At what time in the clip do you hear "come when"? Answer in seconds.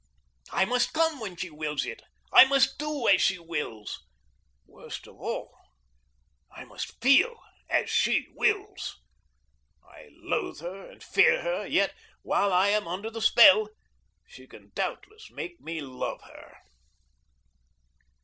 0.93-1.35